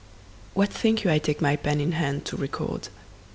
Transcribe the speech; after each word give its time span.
WHAT 0.55 0.69
think 0.73 1.03
you 1.03 1.11
I 1.11 1.19
take 1.19 1.41
my 1.41 1.55
pen 1.55 1.79
in 1.79 1.91
hand 1.91 2.25
to 2.25 2.35
record? 2.35 2.87